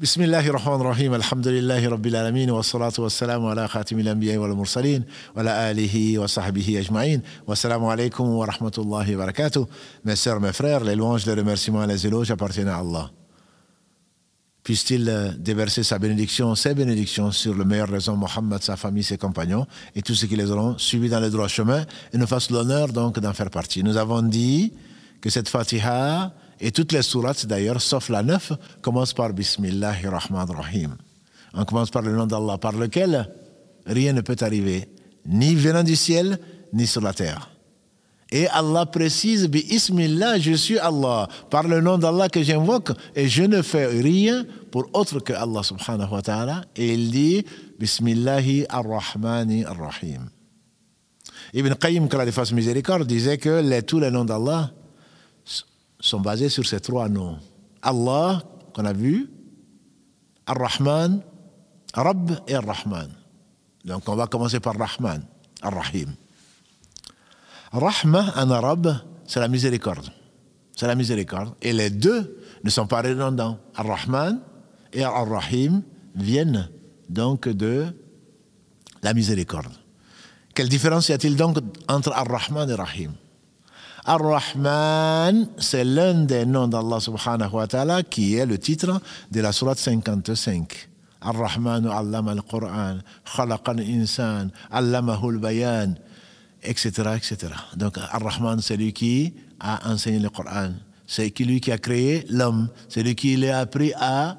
[0.00, 5.04] بسم الله الرحمن الرحيم الحمد لله رب العالمين والصلاة والسلام على خاتم الأنبياء والمرسلين
[5.36, 9.66] وعلى آله وصحبه أجمعين والسلام عليكم ورحمة الله وبركاته
[10.04, 11.84] Mes sœurs, mes frères, les louanges, les remerciements.
[14.62, 19.66] Puisse-t-il déverser sa bénédiction, ses bénédictions sur le meilleur raison Mohammed, sa famille, ses compagnons
[19.96, 22.86] et tous ceux qui les auront suivis dans le droit chemin et nous fassent l'honneur
[22.92, 23.82] donc d'en faire partie.
[23.82, 24.72] Nous avons dit
[25.20, 28.52] que cette Fatiha Et toutes les sourates, d'ailleurs, sauf la 9,
[28.82, 30.96] commencent par Bismillahir Rahim.
[31.54, 33.30] On commence par le nom d'Allah, par lequel
[33.86, 34.88] rien ne peut arriver,
[35.26, 36.38] ni venant du ciel,
[36.72, 37.50] ni sur la terre.
[38.30, 43.44] Et Allah précise, Bismillah, je suis Allah, par le nom d'Allah que j'invoque, et je
[43.44, 46.64] ne fais rien pour autre que Allah subhanahu wa ta'ala.
[46.76, 47.44] Et il dit,
[47.78, 50.28] Bismillahi ar-Rahmani ar-Rahim.
[51.54, 54.72] Ibn Qayyim, la miséricorde, disait que tous les noms d'Allah
[56.00, 57.38] sont basés sur ces trois noms.
[57.82, 58.42] Allah,
[58.74, 59.30] qu'on a vu,
[60.46, 61.22] Ar-Rahman,
[61.94, 63.10] Rabb et Ar-Rahman.
[63.84, 65.22] Donc on va commencer par Rahman,
[65.62, 66.14] Ar-Rahim.
[67.72, 70.10] Rahma en arabe, c'est la miséricorde.
[70.74, 71.54] C'est la miséricorde.
[71.60, 73.58] Et les deux ne sont pas redondants.
[73.74, 74.40] Ar-Rahman
[74.92, 75.82] et Ar-Rahim
[76.14, 76.70] viennent
[77.08, 77.86] donc de
[79.02, 79.72] la miséricorde.
[80.54, 83.12] Quelle différence y a-t-il donc entre Ar-Rahman et Rahim?
[84.08, 89.52] Ar-Rahman, c'est l'un des noms d'Allah subhanahu wa ta'ala qui est le titre de la
[89.52, 90.88] sourate 55.
[91.20, 93.00] Ar-Rahman allama al-Qur'an,
[93.36, 95.94] khalaqa al-insan, allamahu al-bayan,
[96.62, 97.52] etc., etc.
[97.76, 100.72] Donc Ar-Rahman, c'est lui qui a enseigné le Coran.
[101.06, 102.70] C'est lui qui a créé l'homme.
[102.88, 104.38] C'est lui qui l'a appris à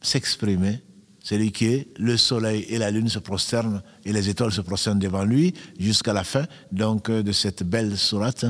[0.00, 0.82] s'exprimer
[1.28, 5.24] celui qui le soleil et la lune se prosternent et les étoiles se prosternent devant
[5.24, 8.46] lui jusqu'à la fin donc de cette belle sourate.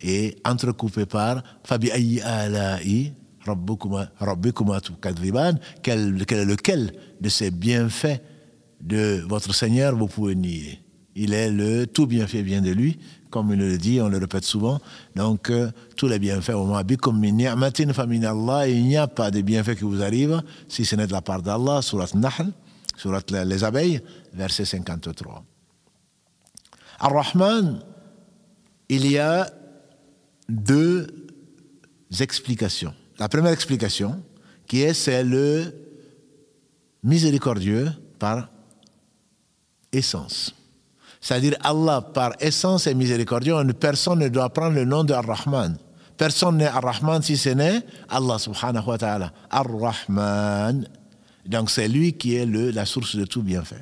[0.00, 1.90] Et entrecoupée par Fabi
[2.22, 3.12] ala'i
[5.82, 8.22] quel, quel est lequel de ces bienfaits
[8.80, 10.81] de votre Seigneur vous pouvez nier?
[11.14, 12.98] Il est le tout bienfait vient de lui
[13.32, 14.78] comme il le dit, on le répète souvent.
[15.16, 20.84] Donc, euh, tous les bienfaits, il n'y a pas de bienfaits qui vous arrivent si
[20.84, 22.52] ce n'est de la part d'Allah, surat Nahl,
[22.94, 24.00] surat les abeilles,
[24.34, 25.44] verset 53.
[27.00, 27.82] Ar-Rahman,
[28.88, 29.50] il y a
[30.48, 31.06] deux
[32.20, 32.94] explications.
[33.18, 34.22] La première explication,
[34.66, 35.74] qui est c'est le
[37.02, 38.50] miséricordieux par
[39.90, 40.54] essence.
[41.22, 45.78] C'est-à-dire Allah, par essence et miséricordieux, personne ne doit prendre le nom de Ar-Rahman.
[46.16, 49.32] Personne n'est Ar-Rahman si ce n'est Allah subhanahu wa ta'ala.
[49.48, 50.88] Ar-Rahman.
[51.46, 53.80] Donc c'est lui qui est la source de tout bienfait.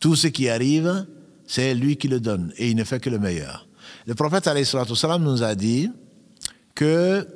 [0.00, 1.06] Tout ce qui arrive,
[1.46, 3.68] c'est lui qui le donne et il ne fait que le meilleur.
[4.06, 5.90] Le prophète salam nous a dit
[6.74, 7.28] que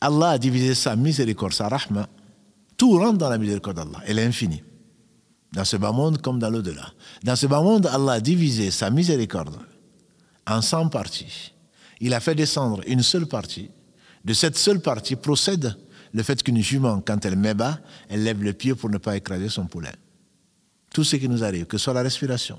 [0.00, 2.08] Allah a divisé sa miséricorde, sa rahma.
[2.76, 3.98] Tout rentre dans la miséricorde d'Allah.
[4.06, 4.62] Elle est infinie
[5.52, 6.92] dans ce bas monde comme dans l'au-delà.
[7.24, 9.56] Dans ce bas monde, Allah a divisé sa miséricorde
[10.46, 11.52] en 100 parties.
[12.00, 13.70] Il a fait descendre une seule partie.
[14.24, 15.76] De cette seule partie procède
[16.12, 17.78] le fait qu'une jument, quand elle met bas,
[18.08, 19.92] elle lève le pied pour ne pas écraser son poulain.
[20.92, 22.58] Tout ce qui nous arrive, que ce soit la respiration,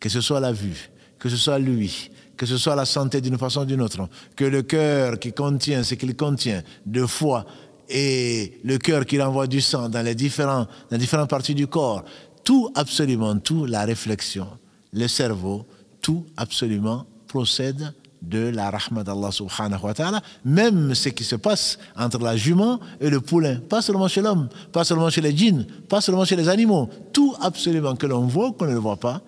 [0.00, 3.36] que ce soit la vue, que ce soit lui, que ce soit la santé d'une
[3.36, 7.44] façon ou d'une autre, que le cœur qui contient ce qu'il contient de foi
[7.88, 12.04] et le cœur qui renvoie du sang dans les, différentes parties du corps,
[12.44, 14.46] tout, absolument tout, la réflexion,
[14.92, 15.66] le cerveau,
[16.00, 21.78] tout, absolument, procède de la rahmat d'Allah subhanahu wa ta'ala, même ce qui se passe
[21.96, 25.64] entre la jument et le poulain, pas seulement chez l'homme, pas seulement chez les djinns,
[25.88, 29.22] pas seulement chez les animaux, tout absolument que l'on voit, qu'on ne le voit pas,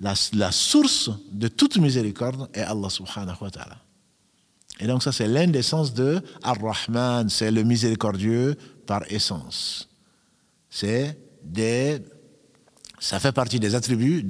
[0.00, 3.87] la source de toute miséricorde est Allah subhanahu wa ta'ala.
[4.80, 8.56] Et donc ça, c'est l'un des sens de Ar-Rahman, c'est le miséricordieux
[8.86, 9.88] par essence.
[10.70, 11.98] C'est des,
[13.00, 14.22] ça fait partie des attributs,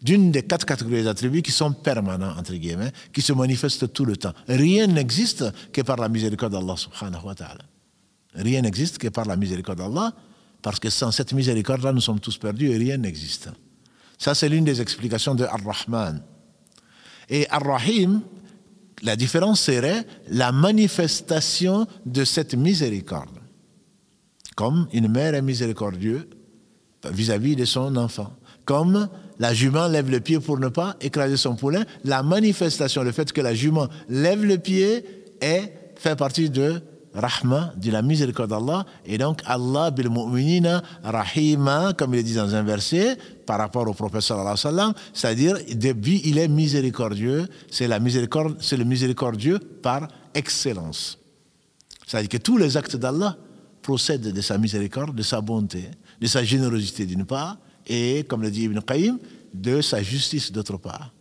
[0.00, 4.16] d'une des quatre catégories d'attributs qui sont permanents, entre guillemets, qui se manifestent tout le
[4.16, 4.32] temps.
[4.48, 7.64] Rien n'existe que par la miséricorde d'Allah subhanahu wa ta'ala.
[8.34, 10.12] Rien n'existe que par la miséricorde d'Allah,
[10.62, 13.50] parce que sans cette miséricorde-là, nous sommes tous perdus et rien n'existe.
[14.18, 16.22] Ça, c'est l'une des explications de Ar-Rahman.
[17.28, 18.22] Et Ar-Rahim,
[19.02, 23.38] la différence serait la manifestation de cette miséricorde.
[24.54, 26.26] Comme une mère est miséricordieuse
[27.10, 28.32] vis-à-vis de son enfant.
[28.64, 29.08] Comme
[29.40, 33.32] la jument lève le pied pour ne pas écraser son poulain, la manifestation, le fait
[33.32, 35.04] que la jument lève le pied,
[35.40, 36.80] est, fait partie de
[37.14, 38.86] rahma, de la miséricorde d'Allah.
[39.06, 43.16] Et donc, Allah bil mu'minina rahima, comme il est dit dans un verset,
[43.46, 48.56] par rapport au prophète sallallahu alayhi sallam, c'est-à-dire, depuis il est miséricordieux, c'est la miséricorde,
[48.60, 51.18] c'est le miséricordieux par excellence.
[52.06, 53.36] C'est-à-dire que tous les actes d'Allah
[53.82, 58.50] procèdent de sa miséricorde, de sa bonté, de sa générosité d'une part, et, comme le
[58.50, 59.18] dit Ibn Qayyim,
[59.52, 61.12] de sa justice d'autre part,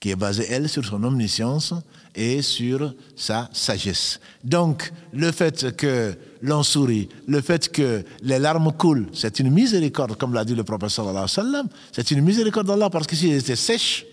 [0.00, 1.74] qui est basée, elle, sur son omniscience
[2.14, 4.20] et sur sa sagesse.
[4.44, 10.16] Donc, le fait que l'on sourit, le fait que les larmes coulent, c'est une miséricorde,
[10.16, 11.26] comme l'a dit le prophète sallallahu
[11.92, 14.06] c'est une miséricorde d'Allah, parce que s'il était sèche,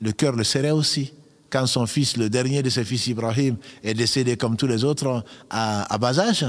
[0.00, 1.12] le cœur le serrait aussi.
[1.50, 5.22] Quand son fils, le dernier de ses fils Ibrahim, est décédé comme tous les autres
[5.50, 6.46] à, bas âge,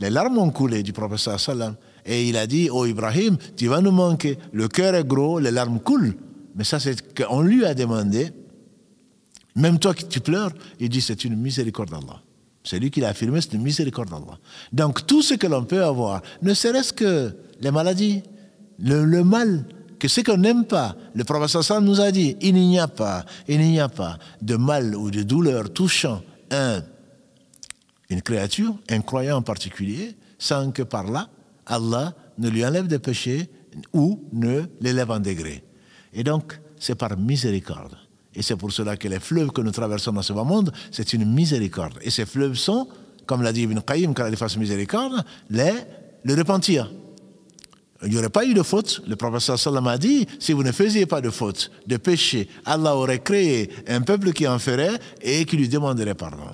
[0.00, 1.76] les larmes ont coulé du prophète sallallahu alayhi wa sallam.
[2.06, 4.38] Et il a dit, oh Ibrahim, tu vas nous manquer.
[4.52, 6.14] Le cœur est gros, les larmes coulent.
[6.56, 8.32] Mais ça, c'est qu'on lui a demandé,
[9.54, 10.50] même toi qui tu pleures,
[10.80, 12.22] il dit, c'est une miséricorde d'Allah.
[12.64, 14.38] C'est lui qui l'a affirmé, c'est une miséricorde d'Allah.
[14.72, 18.22] Donc tout ce que l'on peut avoir, ne serait-ce que les maladies,
[18.78, 19.66] le, mal,
[19.98, 23.60] que ce qu'on n'aime pas, le professeur nous a dit, il n'y a pas, il
[23.60, 26.82] n'y a pas de mal ou de douleur touchant un,
[28.08, 31.28] une créature, un croyant en particulier, sans que par là,
[31.66, 33.50] Allah ne lui enlève des péchés
[33.92, 35.62] ou ne l'élève en degré.
[36.12, 37.96] Et donc, c'est par miséricorde.
[38.34, 41.12] Et c'est pour cela que les fleuves que nous traversons dans ce bas monde, c'est
[41.12, 41.98] une miséricorde.
[42.02, 42.86] Et ces fleuves sont,
[43.24, 45.72] comme l'a dit Ibn Qayyim quand il fasse miséricorde, les,
[46.22, 46.90] le repentir.
[48.02, 49.02] Il n'y aurait pas eu de faute.
[49.08, 52.94] Le professeur Sallam a dit, si vous ne faisiez pas de faute, de péché, Allah
[52.94, 56.44] aurait créé un peuple qui en ferait et qui lui demanderait pardon.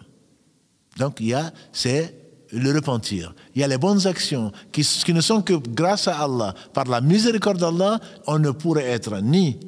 [0.99, 2.22] Donc il y a, c'est
[2.53, 3.35] le repentir.
[3.55, 6.55] Il y a les bonnes actions qui, ne sont que grâce à Allah.
[6.73, 9.59] Par la miséricorde d'Allah, on ne pourrait être ni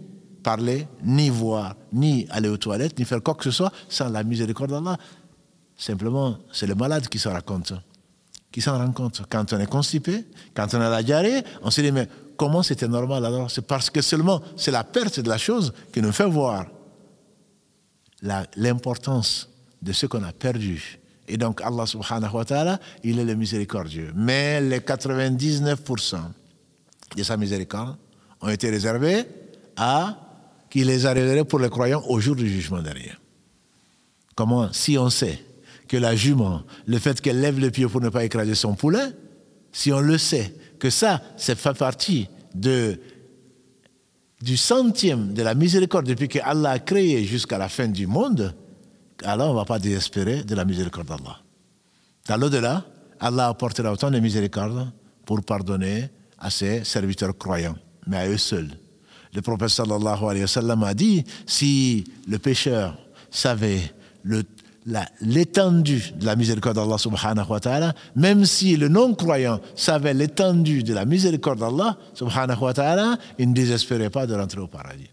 [0.43, 4.23] parler, ni voir, ni aller aux toilettes, ni faire quoi que ce soit sans la
[4.23, 4.99] miséricorde d'Allah.
[5.77, 7.73] Simplement, c'est le malade qui s'en rend compte.
[8.53, 9.23] Qui s'en rend compte.
[9.31, 12.87] Quand on est constipé, quand on a la diarrhée, on se dit, mais comment c'était
[12.87, 13.51] normal alors?
[13.51, 16.67] C'est parce que seulement c'est la perte de la chose qui nous fait voir
[18.57, 19.49] l'importance
[19.83, 24.13] de ce qu'on a perdu et donc Allah subhanahu wa ta'ala, il est le miséricordieux.
[24.15, 26.17] Mais les 99%
[27.17, 27.97] de sa miséricorde
[28.41, 29.25] ont été réservés
[29.77, 30.17] à
[30.71, 33.13] qui les arriverait pour les croyants au jour du jugement dernier.
[34.35, 35.39] Comment Si on sait
[35.89, 39.07] que la jument, le fait qu'elle lève le pied pour ne pas écraser son poulet,
[39.73, 42.99] si on le sait, que ça, ça fait partie du
[44.57, 48.55] centième de la miséricorde depuis que Allah a créé jusqu'à la fin du monde,
[49.23, 51.39] alors on ne va pas désespérer de la miséricorde d'Allah.
[52.27, 52.85] Dans l'au-delà,
[53.21, 54.91] Allah apportera autant de miséricorde
[55.25, 56.09] pour pardonner
[56.39, 57.77] à ses serviteurs croyants,
[58.07, 58.71] mais à eux seuls.
[59.33, 62.97] Le prophète sallallahu alayhi wa sallam a dit, si le pécheur
[63.31, 63.93] savait
[65.21, 70.95] l'étendue de la miséricorde d'Allah subhanahu wa ta'ala, même si le non-croyant savait l'étendue de
[70.95, 75.11] la miséricorde d'Allah subhanahu wa ta'ala, il ne désespérait pas de rentrer au paradis.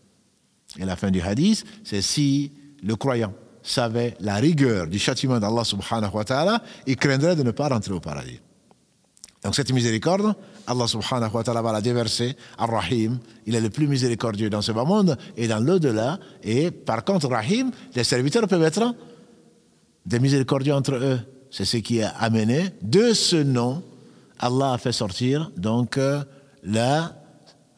[0.78, 2.52] Et la fin du hadith, c'est si
[2.84, 3.34] le croyant
[3.64, 7.94] savait la rigueur du châtiment d'Allah subhanahu wa ta'ala, il craindrait de ne pas rentrer
[7.94, 8.40] au paradis.
[9.44, 10.36] Donc cette miséricorde,
[10.68, 13.20] Allah subhanahu wa ta'ala va la déverser à Rahim.
[13.48, 16.20] Il est le plus miséricordieux dans ce bas monde et dans l'au-delà.
[16.44, 18.94] Et par contre, Rahim, les serviteurs peuvent être
[20.06, 21.20] des miséricordieux entre eux.
[21.50, 23.84] C'est ce qui a amené de ce nom,
[24.40, 26.24] Allah a fait sortir donc euh,
[26.64, 27.14] la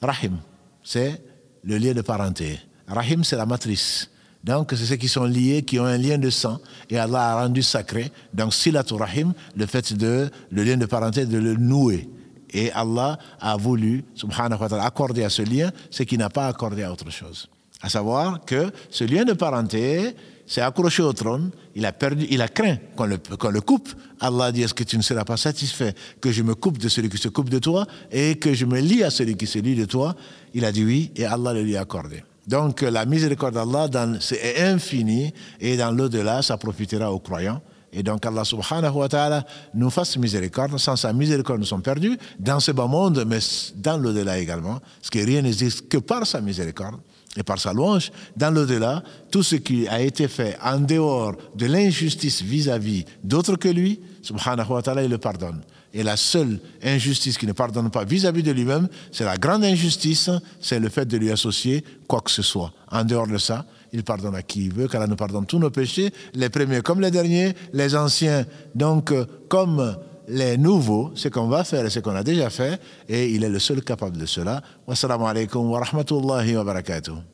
[0.01, 0.37] Rahim.
[0.83, 1.23] C'est
[1.63, 2.59] le lien de parenté.
[2.87, 4.09] Rahim, c'est la matrice.
[4.43, 6.59] Donc, c'est ceux qui sont liés, qui ont un lien de sang,
[6.89, 8.11] et Allah a rendu sacré.
[8.33, 12.09] Donc, silatul rahim, le fait de, le lien de parenté, de le nouer.
[12.51, 16.47] Et Allah a voulu, subhanahu wa ta'ala, accorder à ce lien ce qu'il n'a pas
[16.47, 17.49] accordé à autre chose.
[17.81, 22.41] À savoir que ce lien de parenté s'est accroché au trône, il a perdu, il
[22.41, 23.17] a craint qu'on le,
[23.51, 23.89] le coupe.
[24.19, 27.09] Allah dit, est-ce que tu ne seras pas satisfait que je me coupe de celui
[27.09, 29.75] qui se coupe de toi et que je me lie à celui qui se lie
[29.75, 30.15] de toi?
[30.53, 32.23] Il a dit oui, et Allah le lui a accordé.
[32.47, 33.87] Donc la miséricorde d'Allah
[34.31, 37.61] est infinie et dans l'au-delà, ça profitera aux croyants.
[37.93, 39.45] Et donc Allah subhanahu wa ta'ala
[39.75, 40.77] nous fasse miséricorde.
[40.79, 43.37] Sans sa miséricorde, nous sommes perdus dans ce bas monde, mais
[43.75, 44.79] dans l'au-delà également.
[44.99, 46.95] Parce que rien n'existe que par sa miséricorde
[47.37, 48.11] et par sa louange.
[48.35, 53.69] Dans l'au-delà, tout ce qui a été fait en dehors de l'injustice vis-à-vis d'autres que
[53.69, 55.61] lui, subhanahu wa ta'ala, il le pardonne.
[55.93, 60.31] Et la seule injustice qui ne pardonne pas vis-à-vis de lui-même, c'est la grande injustice,
[60.59, 62.73] c'est le fait de lui associer quoi que ce soit.
[62.89, 65.59] En dehors de ça, il pardonne à qui il veut, car il nous pardonne tous
[65.59, 69.95] nos péchés, les premiers comme les derniers, les anciens, donc euh, comme
[70.27, 73.49] les nouveaux, ce qu'on va faire et ce qu'on a déjà fait, et il est
[73.49, 74.61] le seul capable de cela.
[74.87, 77.32] Wassalamu alaikum wa rahmatullahi wa barakatuh.